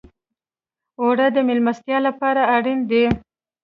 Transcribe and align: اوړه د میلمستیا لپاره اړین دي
اوړه 1.01 1.27
د 1.35 1.37
میلمستیا 1.47 1.97
لپاره 2.07 2.41
اړین 2.55 2.79
دي 2.89 3.05